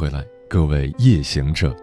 [0.00, 1.76] 回来，各位夜行者，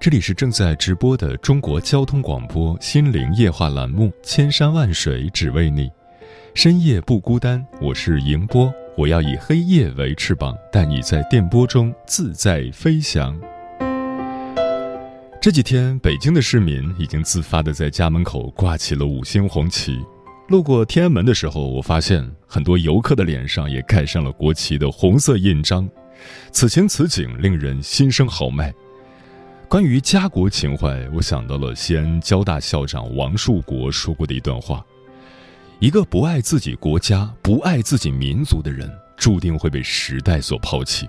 [0.00, 5.82] 这里是正在直播的中国交通广播心灵夜话栏目《千山万水只为你》，
[6.54, 13.38] 深夜不孤单，我是迎波，我要以黑夜为翅膀，带你在电波中自在飞翔。
[15.38, 19.98] 这几天，北京的市民已经自发的在家门口挂起了五星红旗。
[20.48, 25.86] 路过天安门的时候，我发现很多游客的脸上也盖上了国旗的红色印章。
[26.50, 28.72] 此情此景，令人心生豪迈。
[29.68, 34.84] 关于家国情怀，我想到了西安交大校长王树国说过的一段话：
[35.78, 41.06] 一个不爱自己国家、不爱自己民族的人，注定会被时代所抛弃。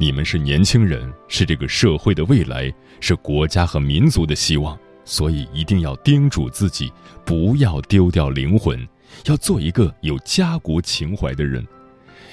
[0.00, 6.90] 你们是年轻人，是这个社会的未来，是国家和民族的希望，所以一定要叮嘱自己，
[7.26, 8.88] 不要丢掉灵魂，
[9.26, 11.66] 要做一个有家国情怀的人。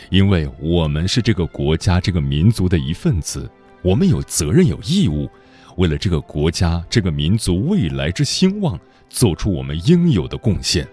[0.10, 3.50] 因为我们是这个国家、这个民族的一份子，
[3.82, 5.30] 我们有责任、有义务，
[5.78, 10.88] 为了这个国家、这个民族未来之兴旺，做出我们应有的贡献。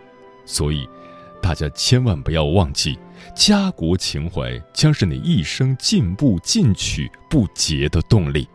[0.45, 0.89] 所以，
[1.41, 2.99] 大家千万不要忘记，
[3.35, 8.49] 家国情怀将是你一生进步进取不竭的动力。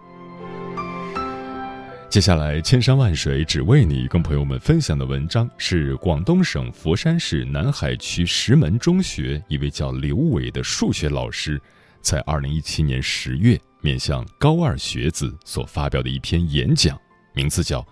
[2.18, 11.62] 接下来，千山万水只为你，跟朋友们分享的文章是广东省佛山市南海区石门中学一位叫刘伟的数学老师，
[12.02, 17.00] 在二零一七年十月面向高二学子所发表的一篇演讲，
[17.36, 17.82] 名字叫《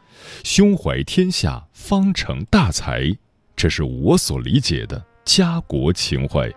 [0.43, 3.03] 胸怀天下方成大才》，
[3.55, 6.51] 这是我所理解的家国情怀。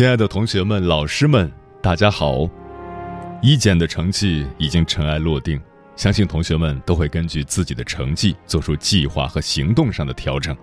[0.00, 1.52] 亲爱的同学们、老师们，
[1.82, 2.48] 大家好！
[3.42, 5.60] 一检的成绩已经尘埃落定，
[5.94, 10.56] 相信同学们都会根据自己的成绩做出计划和行动上的调整。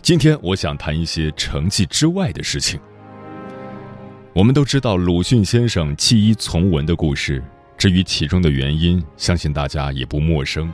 [0.00, 2.78] 今天我想谈一些成绩之外的事情。
[4.32, 7.42] 我们都知道鲁迅先生弃医从文的故事，
[7.76, 10.72] 至于其中的原因，相信大家也不陌生。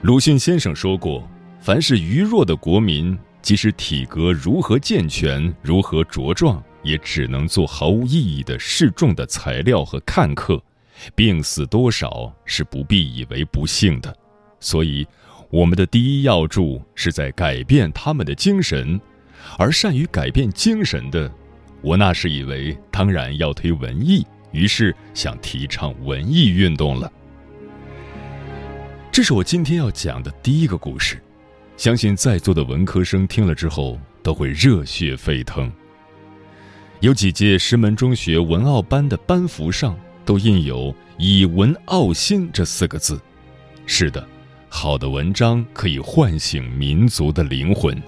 [0.00, 1.28] 鲁迅先生说过
[1.60, 10.62] ：“凡是愚弱的国民。”即使体格如何健全，如何茁壮，也只能做毫无意义的示众的材料和看客。
[11.16, 14.16] 病死多少是不必以为不幸的，
[14.60, 15.04] 所以
[15.50, 19.00] 我们的第一要注是在改变他们的精神。
[19.58, 21.28] 而善于改变精神的，
[21.80, 27.10] 我那时以为当然要推文艺，于是想提倡文艺运动了。
[29.10, 31.20] 这是我今天要讲的第一个故事。
[31.82, 35.68] 相信在座的文科生听了之后都会热血沸腾。
[37.00, 43.20] 有几届石门中学文奥班的班服上都印有“以文傲心”这四个字。
[43.84, 44.24] 是的，
[44.68, 48.00] 好的文章可以唤醒民族的灵魂。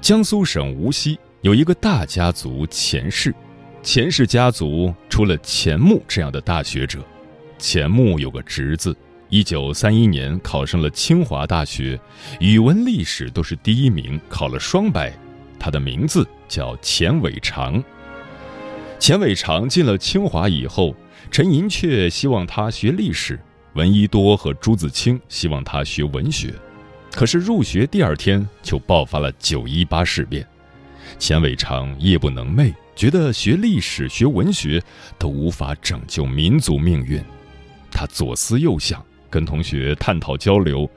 [0.00, 3.34] 江苏省无锡有一个大家族钱氏，
[3.82, 7.00] 钱氏家族出了钱穆这样的大学者。
[7.58, 8.96] 钱穆有个侄子。
[9.30, 11.98] 一九三一年考上了清华大学，
[12.40, 15.12] 语文、历史都是第一名，考了双百。
[15.56, 17.80] 他的名字叫钱伟长。
[18.98, 20.96] 钱伟长进了清华以后，
[21.30, 23.38] 陈寅恪希望他学历史，
[23.74, 26.52] 闻一多和朱自清希望他学文学。
[27.12, 30.44] 可是入学第二天就爆发了九一八事变，
[31.20, 34.82] 钱伟长夜不能寐，觉得学历史、学文学
[35.20, 37.22] 都无法拯救民族命运。
[37.92, 39.04] 他左思右想。
[39.30, 40.90] 跟同学探讨交流，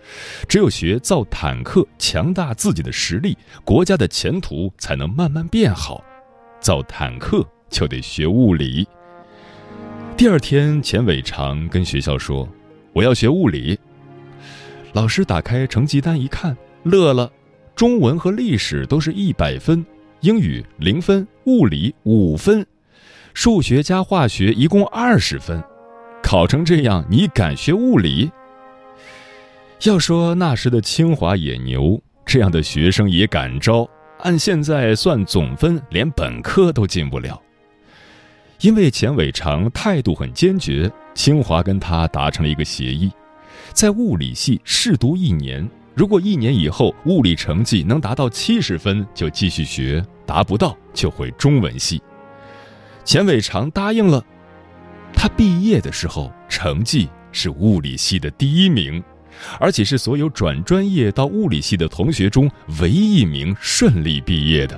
[0.50, 6.04] 只有学造坦克，强大自己的实力，国家的前途才能慢慢变好。
[6.60, 8.88] 造坦克就得学物理。
[10.16, 12.48] 第二天，钱伟长跟学校说
[12.94, 13.78] ：“我要学物理。”
[14.94, 17.32] 老师打开成绩单一看，乐了：
[17.76, 19.84] 中文和历史都是一百分，
[20.22, 22.66] 英语零分，物理五分，
[23.34, 25.62] 数学加化学一共二十分。
[26.24, 28.32] 考成这样，你敢学物理？
[29.84, 33.88] 要说那时的清华也牛，这样的学生也敢招。
[34.20, 37.40] 按现在算总分，连本科都进不了。
[38.62, 43.12] 因为钱伟长态度很坚决，清华跟他达成了一个协议，
[43.74, 52.02] 在物理系试读一年，如果一年以后物理成绩能达到七十分，就继续学；达不到就回中文系。
[53.04, 54.24] 钱伟长答应了。
[55.24, 59.02] 他毕业的时候成绩是物理系的第一名，
[59.58, 64.78] 而且是所有转专业到物理系的同学中唯一一名顺利毕业的。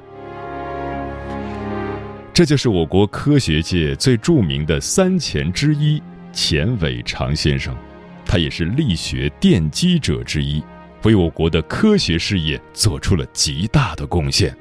[2.31, 6.00] 这就是我国科学界最著名的三钱之一
[6.31, 7.75] 钱伟长先生，
[8.24, 10.63] 他也是力学奠基者之一，
[11.06, 14.56] 为我国的科学事业做出了极大的贡献。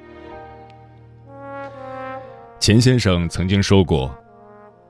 [2.59, 4.11] 钱先生曾经说过：“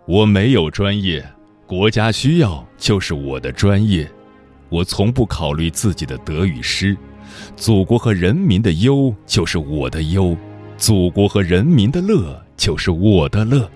[0.06, 1.24] 我没有专业，
[1.66, 4.08] 国家需要就是我的专业，
[4.68, 6.96] 我从不考虑自己的得与失，
[7.56, 10.36] 祖国和人民的忧就是我的忧，
[10.76, 13.68] 祖国和人民的乐。”就是我的乐。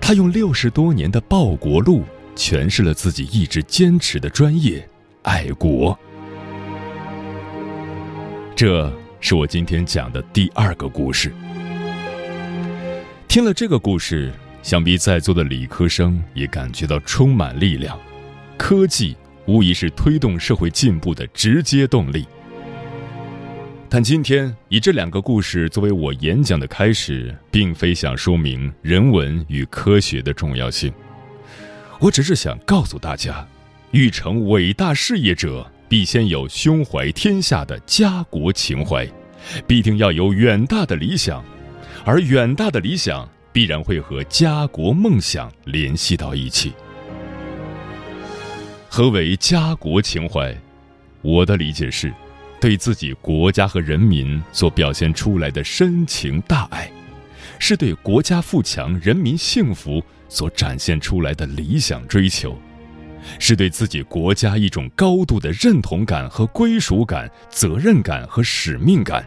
[0.00, 2.02] 他用六十多年的报国路
[2.34, 4.88] 诠释了自己一直坚持的专业——
[5.22, 5.96] 爱国。
[8.56, 8.90] 这
[9.20, 11.30] 是我今天讲的第二个故事。
[13.28, 14.32] 听了这个故事，
[14.62, 17.98] 想必在座的理科生也感觉到充满力量。
[18.56, 19.16] 科技
[19.46, 22.26] 无疑是推动社会进步的直接动力。
[23.88, 30.92] 但今天以这两个故事作为我演讲的开始，并非想说明人文与科学的重要性，
[31.98, 33.44] 我只是想告诉大家，
[33.90, 39.04] 欲成伟大事业者，必先有胸怀天下的家国情怀，
[39.66, 41.44] 必定要有远大的理想，
[42.04, 46.72] 而远大的理想必然会和家国梦想联系到一起。
[48.88, 50.56] 何为家国情怀？
[51.22, 52.12] 我的理解是。
[52.60, 56.92] 对自己国家和人民所表现出来的深情大爱，
[57.58, 62.54] 是对国家富强、人民幸福所展现出来的理想追求，
[63.38, 69.26] 是对自己国家一种高度的认同感和归属感、责任感和使命感。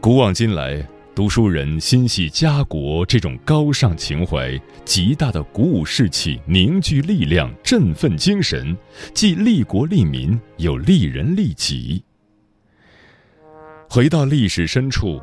[0.00, 0.82] 古往今来。
[1.16, 4.54] 读书人心系家国这种高尚情怀，
[4.84, 8.76] 极大的鼓舞士气、凝聚力量、振奋精神，
[9.14, 12.04] 既利国利民，又利人利己。
[13.88, 15.18] 回到历史深处，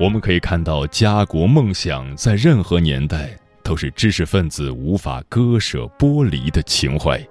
[0.00, 3.30] 我们可以看到，家国梦想在任何年代
[3.62, 7.24] 都是知识分子无法割舍、剥离的情怀。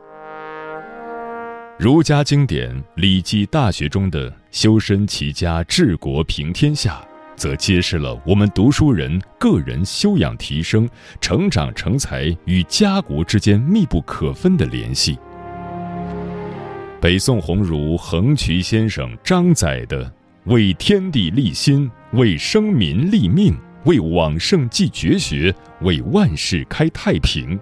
[1.78, 7.06] 儒家经典《礼记·大学》中的“修身齐家治国平天下”。
[7.36, 10.90] 则揭示了我们读书人个人修养提升、
[11.20, 15.18] 成长成才与家国之间密不可分的联系。
[17.02, 20.12] 北宋鸿儒横渠先生张载的
[20.46, 27.60] “为天地立心，为生民立命，为往圣继绝学，为万世开太平”，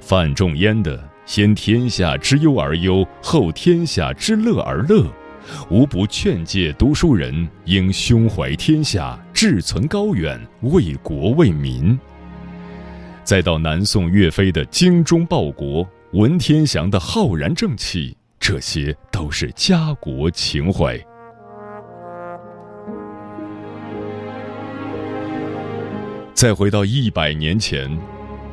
[0.00, 5.06] 范仲淹的“先天下之忧而忧，后天下之乐而乐”。
[5.70, 11.98] 无不劝诫读书人应胸怀天下，志存高远，为国为民。
[13.24, 20.96] 再到南宋岳飞的精忠报国，文天祥的浩然正气，这些都是家国情怀。
[26.32, 27.90] 再回到一百年前，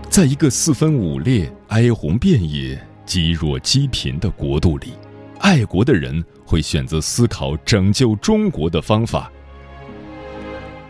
[0.09, 4.93] 在一个四分五裂、哀鸿遍野、积弱积贫的国度里，
[5.43, 6.23] 爱国的人。
[6.45, 9.31] 会选择思考拯救中国的方法。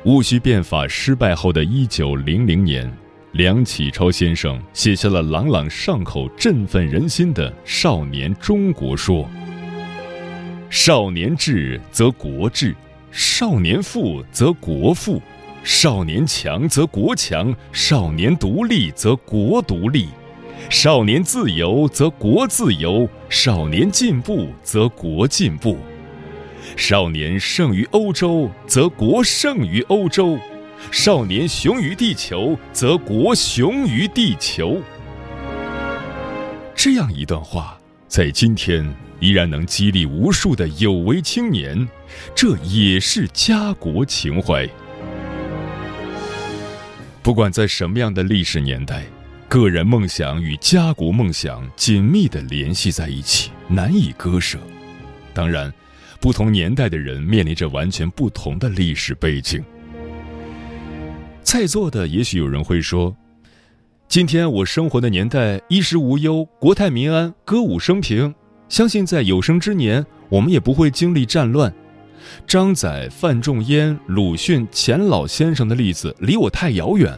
[0.03, 2.91] 戊戌变法失败后的一九零零年，
[3.31, 9.23] 梁启超先生写下了朗朗上口、振奋人心的《少年中国说》
[10.69, 12.75] ：“少年智则国智，
[13.09, 15.21] 少年富则国富，
[15.63, 20.09] 少年强则国强，少年独立则国独立。”
[20.69, 25.77] 少年自由则国自由，少年进步则国进步；
[26.75, 30.37] 少年胜于欧洲则国胜于欧洲；
[30.91, 34.81] 少年雄于地球则国雄于地球。
[36.75, 37.77] 这样一段话，
[38.07, 38.83] 在今天
[39.19, 41.87] 依然能激励无数的有为青年，
[42.33, 44.67] 这也是家国情怀。
[47.21, 49.05] 不管在什么样的历史年代。
[49.53, 54.57] 个人梦想与家国梦想紧密的联系在一起，难以割舍。
[55.31, 55.71] 当然，
[56.19, 59.63] 不同年代的人面临着完全不同的历史背景。
[61.43, 63.15] 在座的也许有人会说
[64.09, 68.33] ：“今天我生活的年代衣食无忧，国泰民安，歌舞升平。
[68.69, 71.71] 相信在有生之年，我们也不会经历战乱，
[72.47, 77.15] 张载、范仲淹、鲁迅、钱老先生的例子离我太遥远，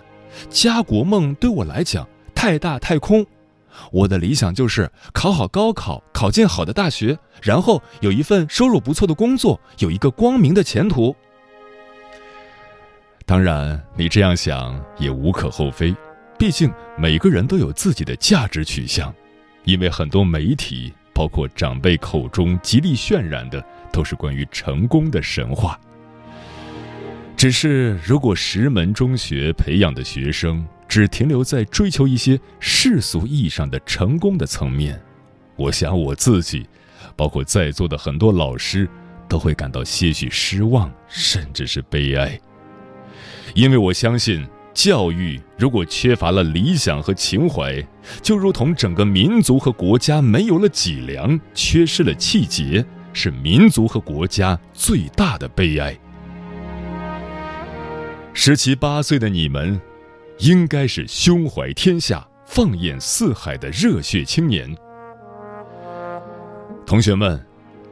[0.50, 2.06] 家国梦对我来讲
[2.46, 3.26] 太大太空。
[3.92, 11.16] 我的理想就是考好高考，考进好的大学，然后有一份收入不错的工作，有一个光明的前途。
[13.26, 15.92] 当然，你这样想也无可厚非，
[16.38, 19.12] 毕竟每个人都有自己的价值取向，
[19.64, 23.60] 因为很多媒体，包括长辈口中极力渲染的，
[23.92, 25.80] 都是关于成功的神话。
[27.36, 30.64] 只是，如果石门中学培养的学生
[30.96, 34.98] 只停留在追求一些世俗意义上的成功的层面，
[35.58, 36.66] 我想我自己，
[37.18, 38.88] 包括在座的很多老师，
[39.28, 42.40] 都会感到些许失望，甚至是悲哀。
[43.56, 47.86] 因为我相信，教育如果缺乏了理想和情怀，
[48.22, 55.94] 就如同整个民族和国家没有了脊梁，缺失了气节，是民族和国家最大的悲哀。
[58.34, 59.78] 十七八岁的你们，
[60.40, 64.70] 应该是胸怀天下、放眼四海的热血青年。
[66.86, 67.44] 同学们，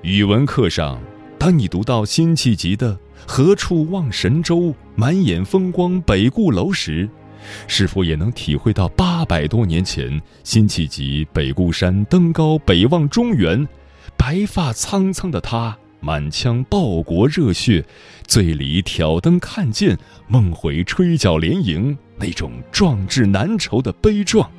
[0.01, 1.01] 语文课上，
[1.39, 7.09] 当你读到辛弃疾的“何处望神州，满眼风光北固楼”时，
[7.67, 13.67] 是否也能体会到八百多年前辛弃疾北固山登高北望中原，
[14.17, 15.77] 白发苍苍的他？
[16.03, 17.86] 满腔报国热血，
[18.27, 24.51] 醉里挑灯看剑，梦回吹角连营，那种壮志难酬的悲壮。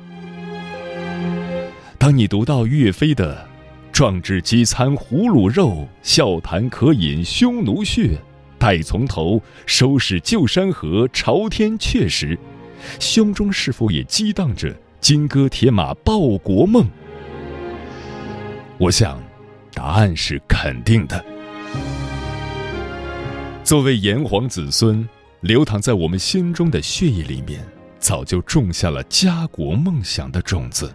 [1.99, 3.47] 当你读到岳飞的
[3.93, 8.17] “壮志饥餐胡虏肉，笑谈渴饮匈奴血，
[8.57, 12.35] 待从头，收拾旧山河，朝天阙”时，
[12.99, 16.87] 胸中是否也激荡着金戈铁马报国梦？
[18.79, 19.21] 我想，
[19.75, 21.23] 答案是肯定的。
[23.65, 25.09] 作为炎黄子孙，
[25.41, 27.65] 流淌在我们心中的血液里面，
[27.97, 30.93] 早就种下了家国梦想的种子。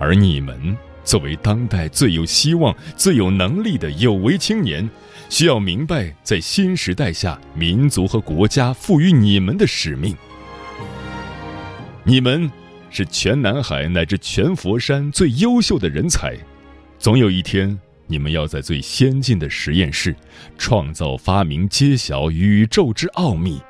[0.00, 4.90] 而你们作为当代最有希望、最有能力的有为青年，
[5.28, 10.16] 需要明白，在新时代下，民族和国家赋予你们的使命。
[12.02, 12.50] 你们
[12.90, 16.36] 是全南海乃至全佛山最优秀的人才，
[16.98, 17.78] 总有一天。
[18.10, 20.12] 你们要在最先进的实验室
[20.58, 23.60] 创造发明，揭晓宇宙之奥秘；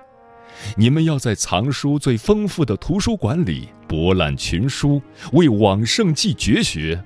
[0.78, 6.98] 你们要在藏书最丰富的图书馆里博览群书，为往圣继绝学；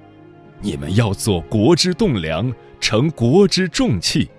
[0.61, 4.31] 你们要做国之栋梁，成国之重器。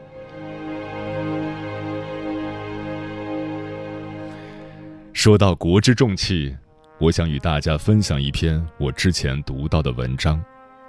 [5.12, 6.56] 说到国之重器，
[6.98, 10.42] 我想与大家分享一篇我之前读到的文章。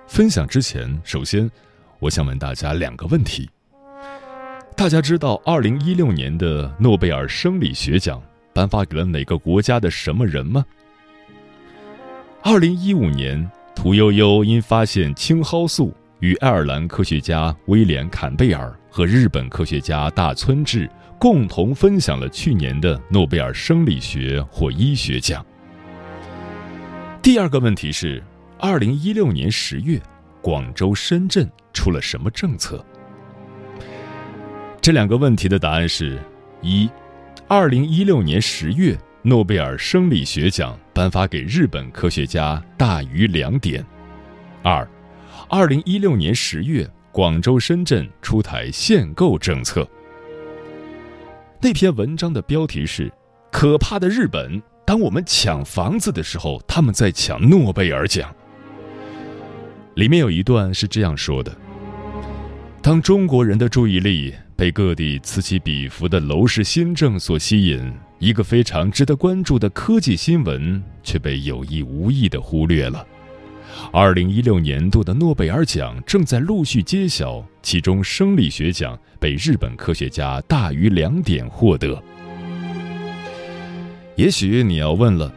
[0.07, 1.51] 分享之前，首先。
[1.99, 3.49] 我想问大家两个问题：
[4.77, 8.23] 大家知道二零一六年的诺贝尔生理学奖
[8.53, 10.63] 颁发给了哪个国家的什么人吗？
[12.43, 20.89] 二零一五年，屠呦呦因发现青蒿素，与爱尔兰科学家威廉·坎贝尔和日本科学家大村智
[21.19, 25.45] 共同分享了去年的诺贝尔生理学或医学奖。
[27.23, 28.23] 第二个问题是，
[28.59, 29.99] 二零一六年十月。
[30.43, 32.83] 广州、深圳出了什么政策？
[34.81, 36.19] 这两个问题的答案是：
[36.63, 36.89] 一，
[37.47, 43.83] 二零一六年十月，诺贝尔生理学奖颁发给日本科学家大于两点；
[44.63, 44.89] 二，
[45.51, 49.87] 二零一六年十月，广州、深圳出台限购政策。
[51.61, 53.13] 那篇文章的标题是
[53.53, 58.35] “可怕的日本”，当我们抢房子的时候，他们在抢诺贝尔奖。
[59.95, 61.57] 里面有一段是这样说的
[62.87, 73.05] ：“当中国人的注意力被各地此起彼伏的楼市新政所吸引，一个非常值得关注的科技新闻却被有意无意地忽略了。
[73.93, 82.01] 二零一六年度的诺贝尔奖正在陆续揭晓，其中生理学奖被日本科学家大于两点获得。
[84.15, 85.35] 也许你要问了，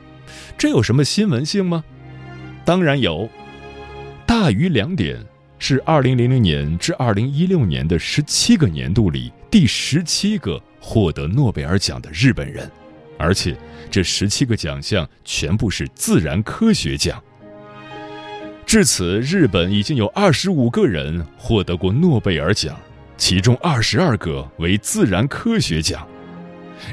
[0.55, 1.83] 这有什么新闻性吗？
[2.63, 3.27] 当然有。”
[4.27, 5.17] 大于两点
[5.61, 12.71] 是二零零零年至二零一六年的十七个年度里第十七个获得诺贝尔奖的日本人，
[13.17, 13.55] 而且
[13.91, 17.21] 这十七个奖项全部是自然科学奖。
[18.65, 22.79] 至此，日本已经有二十五个人获得过诺贝尔奖，
[23.17, 26.07] 其中二十二个为自然科学奖。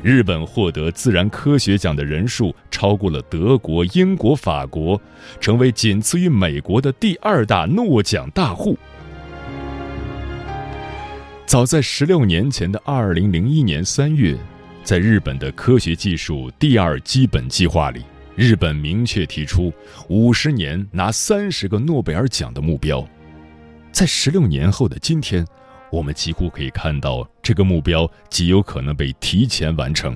[0.02, 5.00] 日本获得自然科学奖的人数超过了德国、英国、法国，
[5.40, 8.78] 成为仅次于美国的第二大诺奖大户。
[11.46, 14.36] 早在十六年前的二零零一年三月，
[14.82, 18.02] 在日本的科学技术第二基本计划里，
[18.34, 19.72] 日本明确提出
[20.08, 23.06] 五十年拿三十个诺贝尔奖的目标。
[23.92, 25.46] 在十六年后的今天，
[25.96, 30.14] 我们几乎可以看到这个目标极有可能被提前完成。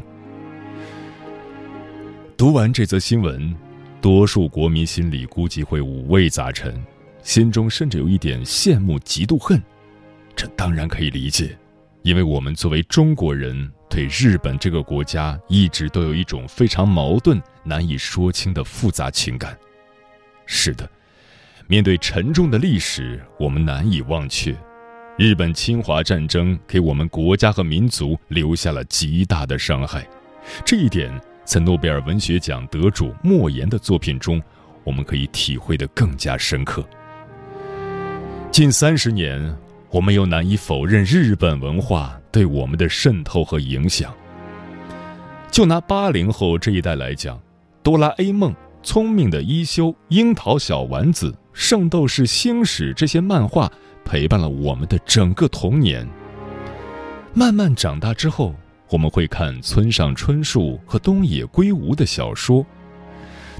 [2.36, 3.56] 读完这则新闻，
[3.98, 6.78] 多数国民心里估计会五味杂陈，
[7.22, 9.58] 心中甚至有一点羡慕、嫉妒、恨。
[10.36, 11.56] 这当然可以理解，
[12.02, 19.56] 因为我们作为中国人，对日本这个国家一直都有一种非常矛盾、难以说清的复杂情感。
[20.44, 20.86] 是的，
[21.66, 24.54] 面对沉重的历史，我们难以忘却，
[25.20, 30.08] 日本侵华战争给我们国家和民族留下了极大的伤害。
[30.64, 31.12] 这一点，
[31.44, 34.42] 在诺贝尔文学奖得主莫言的作品中，
[34.82, 36.82] 我们可以体会得更加深刻。
[38.50, 39.54] 近三十年。
[39.90, 44.14] 我们又难以否认日本文化对我们的渗透和影响。
[45.50, 47.36] 就拿八零后这一代来讲，
[47.82, 48.52] 《哆啦 A 梦》
[48.84, 53.68] 《聪明的一休》《樱桃小丸子》《圣斗士星矢》这些漫画
[54.04, 56.06] 陪伴了我们的整个童年。
[57.32, 58.54] 慢慢长大之后，
[58.90, 62.64] 我们会看村上春树和东野圭吾的小说。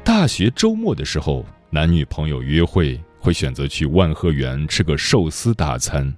[0.03, 6.13] 大学周末的时候，男女朋友约会会选择去万和园吃个寿司大餐。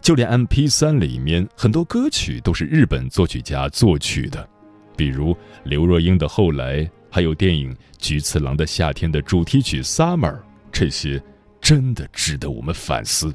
[0.00, 4.48] 就连 M P 三里面很多歌曲都是日本作曲家作曲的，
[4.96, 6.78] 比如刘若英的《后来》，
[7.10, 10.32] 还有电影《菊次郎的夏天》的主题曲《Summer》，
[10.72, 11.22] 这些
[11.74, 13.34] 真的值得我们反思。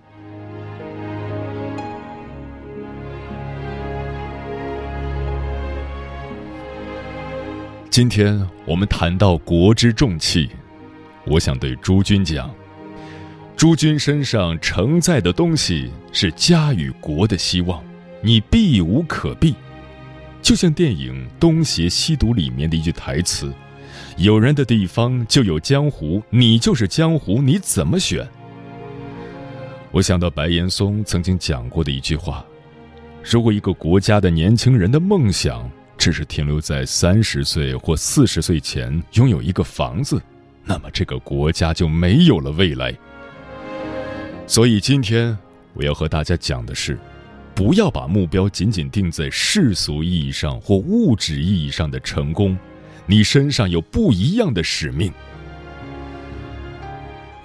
[7.90, 10.52] 今天我们谈到国之重器，
[11.26, 12.54] 我想对诸君讲。
[13.56, 17.84] 诸君身上承载的东西是家与国的希望，
[18.22, 19.56] 你避无可避。
[20.44, 23.52] 就像电影《东邪西毒》里面的一句台词
[24.18, 28.28] ：“有人的地方就有江湖，你就是江湖，你怎么选？”
[29.92, 32.46] 我想到白岩松曾经讲过的一句话
[33.24, 40.22] ：“如果一个国家的年轻人的梦想只是停留在三十岁或四十岁前拥有一个房子，
[40.66, 42.94] 那么这个国家就没有了未来。”
[44.46, 45.38] 所以今天
[45.74, 46.98] 我要和大家讲的是，
[47.56, 52.58] 不要把目标仅仅定在世俗意义上或物质意义上的成功，
[53.10, 55.12] 你身上有不一样的使命。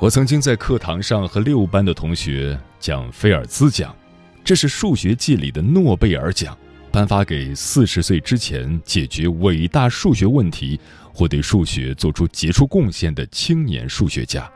[0.00, 3.94] 我曾经在课堂上和六班的同学讲菲尔兹奖，
[4.42, 6.58] 这是数学界里的诺贝尔奖，
[6.90, 10.80] 颁发给四十岁之前解决伟大数学问题
[11.14, 14.50] 或对数学做出杰出贡献的青年数学家。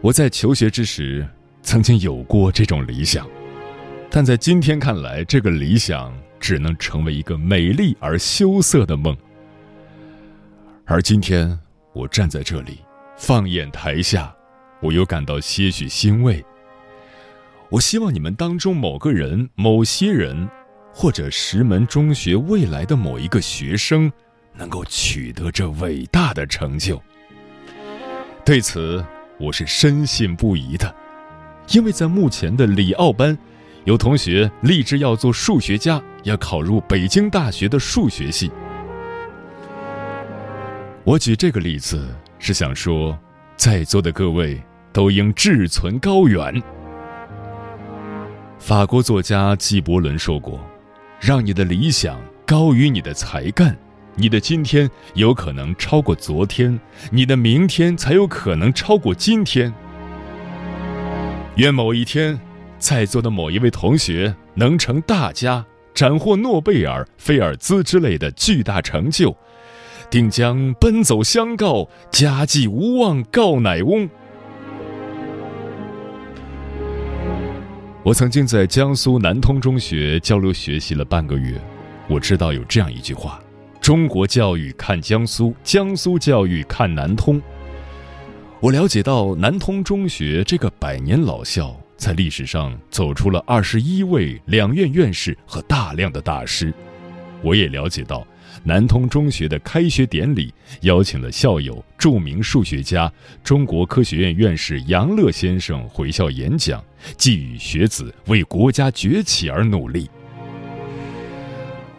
[0.00, 1.26] 我在求学之时，
[1.64, 3.28] 曾经有过这种理想，
[4.08, 9.16] 但在今天看来，这个理想只能成为一个美丽而羞涩的梦。
[10.84, 11.58] 而今天，
[11.92, 12.78] 我站在这里，
[13.16, 14.34] 放眼台下，
[14.80, 16.44] 我又感到些许欣慰。
[17.70, 20.48] 我希望你们当中某个人、某些人，
[20.92, 24.12] 或者石门中学未来的某一个学生，
[24.54, 27.02] 能够取得这伟大的成就。
[28.44, 29.04] 对此。
[29.38, 30.96] 我是深信不疑的，
[31.68, 33.36] 因为在目前的里奥班，
[33.84, 38.50] 有同学立志要做数学家，要考入北京大学的数学系。
[41.04, 43.16] 我举这个例子是想说，
[43.56, 44.60] 在座的各位
[44.92, 46.60] 都应志存高远。
[48.58, 50.60] 法国作家纪伯伦说过
[51.20, 53.76] ：“让你的理想高于你的才干。”
[54.18, 59.72] 你的今天有可能超过昨天，你的明天才有可能超过今天。
[61.56, 62.40] 愿某一天，
[62.78, 65.62] 在座的某一位同学能成大家，
[65.96, 69.34] 斩获诺贝尔、菲尔兹之类的巨大成就，
[70.10, 74.06] 定将奔走相告，家祭无忘告乃翁。
[78.02, 81.58] 我曾经在江苏南通中学交流学习了半个月，
[82.10, 83.40] 我知道有这样一句话。
[83.80, 87.40] 中国教育看江苏，江苏教育看南通。
[88.60, 96.72] 我了解到，南通中学这个百年老校，在历史上走出了二十一位两院院士和大量的大师。
[97.42, 98.26] 我也了解到，
[98.64, 103.12] 南通中学的开学典礼邀请了校友、著名数学家、
[103.44, 106.82] 中国科学院院士杨乐先生回校演讲，
[107.16, 110.10] 寄语学子为国家崛起而努力。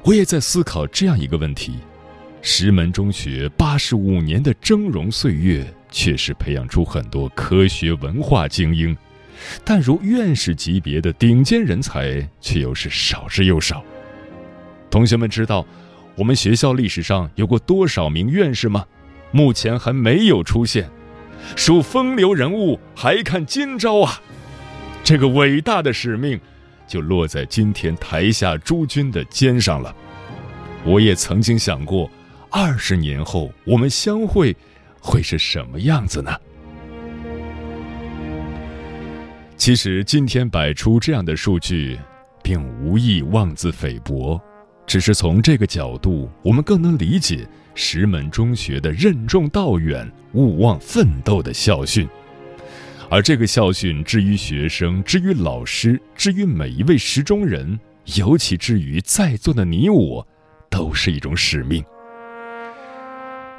[0.03, 1.75] 我也在思考这样一个问题：
[2.41, 8.95] 石门中学八十五年的峥嵘岁月，确实培养出很多科学文化精英，
[9.63, 13.84] 但如院士级别的顶尖人才却又是少之又少。
[14.89, 15.65] 同学们知道，
[16.15, 18.86] 我们学校历史上有过多少名院士吗？
[19.32, 20.89] 目前还没有出现。
[21.56, 24.21] 数风流人物，还看今朝啊！
[25.04, 26.39] 这个伟大的使命，
[26.88, 29.95] 就落在今天台下诸君的肩上了。
[30.84, 32.10] 我也曾经想过，
[32.50, 34.56] 二十年后我们相会，
[35.00, 36.36] 会是什么样子呢？
[39.67, 41.99] 其实今天摆出这样的数据，
[42.41, 44.39] 并无意妄自菲薄，
[44.86, 52.08] 只是从这个角度，我们更能理解石门中学的任重道远、勿忘奋斗的校训。
[53.10, 57.77] 而这个校训，至于学生，至于老师，至于每一位石中人，
[58.15, 60.25] 尤其至于在座的你我，
[60.69, 61.84] 都是一种使命。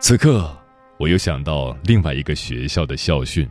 [0.00, 0.56] 此刻，
[0.98, 3.46] 我又想到另外一个学校的校训。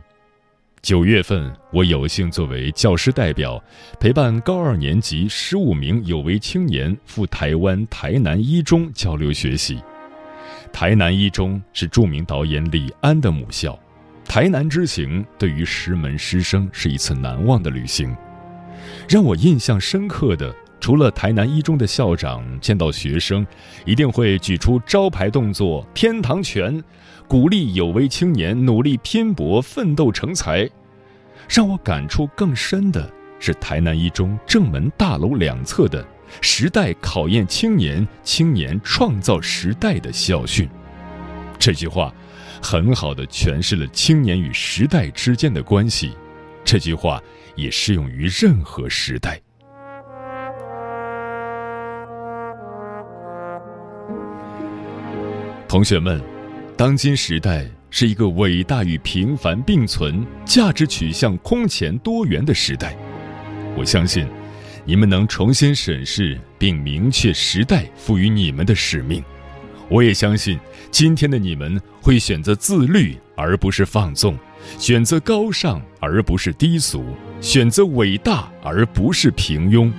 [0.80, 3.62] 九月份，我有幸作为教师代表，
[3.98, 9.80] 陪伴高二年级十五名有为青年赴台湾台南一中交流学习。
[10.72, 13.78] 台南一中是著名导演李安的母校，
[14.24, 18.16] 台南之行对于石门师生是一次难忘的旅行。
[19.08, 23.46] 让我印象深刻的，除了台南一中的校长见到学生，
[23.84, 26.82] 一定会举出招牌动作“天堂拳”。
[27.28, 30.66] 鼓励有为青年努力拼搏、奋斗成才。
[31.46, 36.02] 让我感触更深的是台南一中正门大楼两侧的
[36.40, 40.66] “时代考验青年，青年创造时代”的校训。
[41.58, 42.14] 这句话
[42.62, 46.12] 很好的诠释了青年与时代之间的关系。
[46.64, 47.22] 这句话
[47.56, 49.38] 也适用于任何时代。
[55.68, 56.20] 同学们。
[56.76, 62.96] 当今时代是一个伟大与平凡并存、价值取向空前多元的时代。
[63.76, 64.26] 我相信，
[64.84, 69.22] 你们能重新审视并明确时代赋予你们的使命。
[69.90, 70.58] 我也相信，
[70.90, 74.38] 今天的你们会选择自律而不是放纵，
[74.78, 77.04] 选择高尚而不是低俗，
[77.40, 79.92] 选择伟大而不是平庸。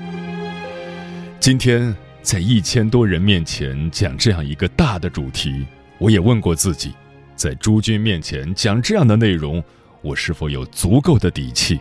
[1.39, 1.95] 今天
[2.29, 5.65] 在一千多人面前讲这样一个大的主题。
[5.97, 6.93] 我也问过自己，
[7.35, 9.63] 在诸君面前讲这样的内容，
[10.03, 11.79] 我是否有足够的底气？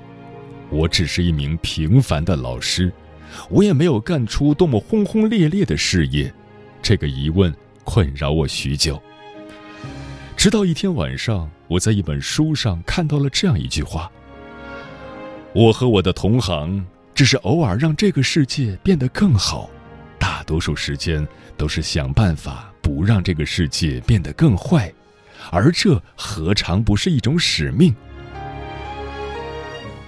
[0.70, 2.90] 我只是一名平凡的老师，
[3.50, 6.32] 我也没有干出多么轰轰烈烈的事业。
[6.80, 8.98] 这个疑问困扰我许久。
[10.34, 14.10] 直到一天晚上，我在一本书上看到了这样一句话
[15.54, 16.82] ：“我和我的同行
[17.14, 19.68] 只是偶尔让这个世界变得更好，
[20.18, 21.26] 大多数时间
[21.56, 24.90] 都是想办法。”不让这个世界变得更坏，
[25.50, 27.94] 而这何尝不是一种使命？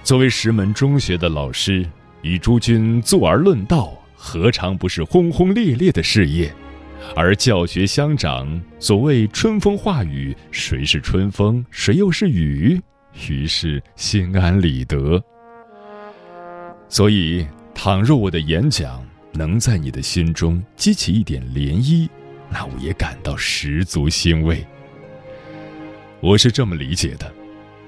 [0.03, 1.87] 作为石门中学的老师，
[2.23, 6.51] 与诸君坐而论道，何尝不是轰轰烈烈的事业？
[7.15, 12.81] 而教学相长，所谓春风化雨，谁是春风，谁又是雨？
[13.29, 15.23] 于是心安理得。
[16.89, 17.45] 所以，
[17.75, 22.09] 倘若我的演讲能在你的心中激起一点涟漪，
[22.49, 24.65] 那我也感到十足欣慰。
[26.19, 27.31] 我是这么理解的：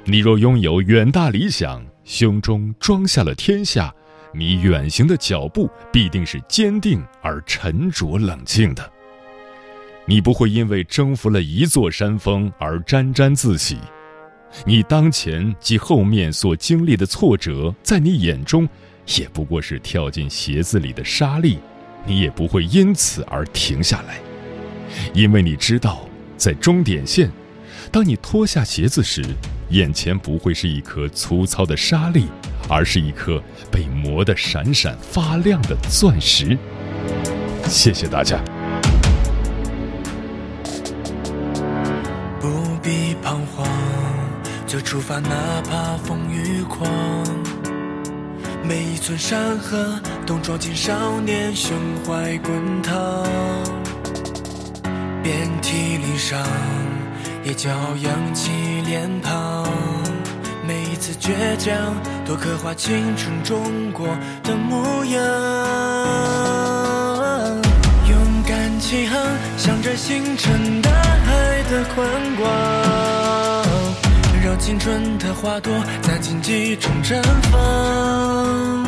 [0.06, 3.94] 你若拥有远大理想，胸中装下了天下，
[4.34, 8.92] 你远行的脚步必定是坚定而沉着冷静的。
[10.06, 13.78] 你不会因为征服了一座山峰而沾沾自喜，
[14.66, 18.68] 你当前及后面所经历的挫折，在你眼中
[19.18, 21.60] 也不过是跳进鞋子里的沙粒，
[22.06, 24.16] 你也不会因此而停下来。
[25.14, 27.30] 因为你知道，在终点线，
[27.92, 29.24] 当你脱下鞋子时，
[29.70, 32.28] 眼前不会是一颗粗糙的沙粒，
[32.70, 36.58] 而是一颗被磨得闪闪发亮的钻石。
[37.68, 38.40] 谢谢大家。
[42.40, 43.68] 不必彷徨，
[44.68, 46.88] 就出发，哪怕风雨狂。
[48.66, 52.94] 每一寸山河，都装进少年胸怀滚烫。
[55.22, 56.42] 遍体鳞伤，
[57.44, 58.52] 也骄傲扬起
[58.86, 59.68] 脸庞。
[60.66, 61.76] 每一次倔强，
[62.26, 64.08] 都刻画青春中国
[64.44, 65.22] 的模样。
[68.10, 69.20] 勇敢起航，
[69.58, 72.50] 向着星辰大海的宽广，
[74.58, 78.86] 青春的花朵在荆棘中绽放。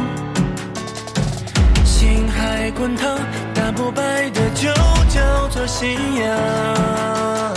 [1.84, 3.17] 心海滚烫，
[3.54, 4.69] 打不败的就
[5.10, 7.56] 叫做信仰。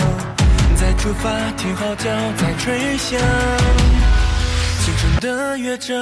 [0.77, 3.21] 再出发，听号角在吹响，
[4.81, 5.97] 青春的乐章。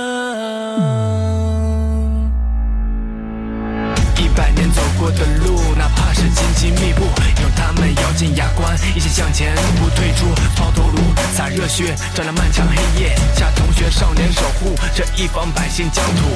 [4.19, 7.05] 一百年走过的路，哪怕是荆棘密布，
[7.43, 10.27] 有他们咬紧牙关，一起向前，不退出。
[10.55, 10.99] 抛头颅，
[11.35, 13.15] 洒热血，照亮漫长黑夜。
[13.35, 16.35] 下同学，少年守护这一方百姓疆土。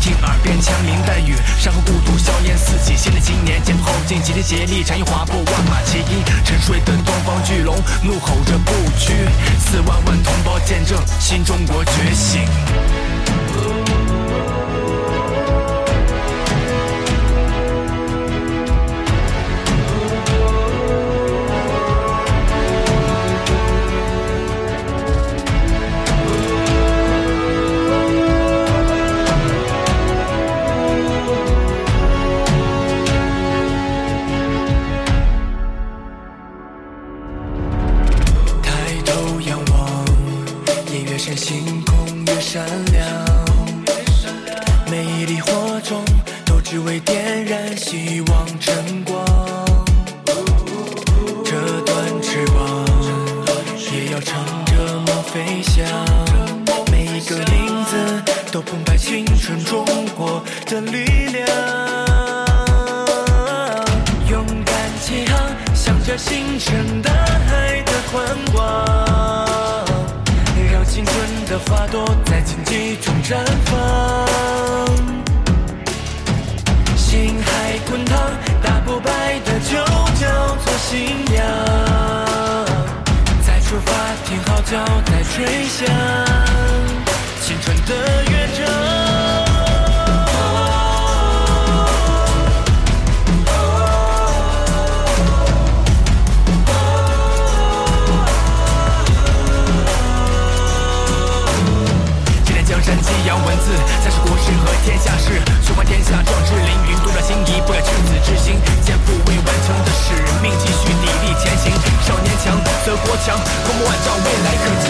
[0.00, 2.96] 听耳边枪林弹雨，山河故土，硝烟四起。
[2.96, 6.22] 新的青年，前仆后继，齐心协力，禅意划破万马齐喑。
[6.44, 9.12] 沉睡的东方巨龙，怒吼着不屈。
[9.58, 12.42] 四万万同胞见证新中国觉醒。
[66.16, 68.64] 星辰大海的宽广，
[70.72, 73.74] 让青春的花朵在荆棘中绽放。
[76.96, 78.18] 心海滚烫，
[78.62, 79.76] 打不败的就
[80.18, 81.44] 叫做信仰。
[83.46, 83.92] 再出发，
[84.24, 85.86] 听号角在吹响，
[87.42, 87.94] 青春的
[88.30, 89.45] 乐章。
[113.24, 114.86] 强，光芒万丈，未来可期。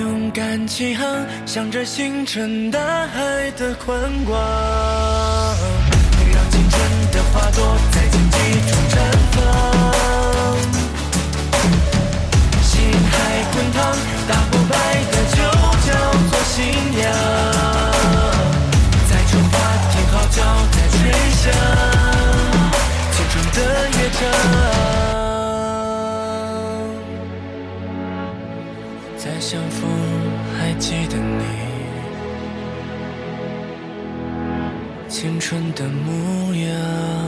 [0.00, 1.06] 勇敢起航，
[1.44, 4.40] 向着星辰大海的宽广，
[6.32, 6.80] 让青春
[7.12, 8.36] 的花朵在荆棘
[8.70, 8.94] 中绽
[9.32, 9.38] 放。
[12.62, 13.12] 心海
[13.52, 13.78] 滚烫，
[14.26, 14.74] 打不败
[15.10, 15.36] 的就
[15.86, 15.90] 叫
[16.30, 16.64] 做信
[17.02, 17.51] 仰。
[35.22, 37.21] 青春的模样。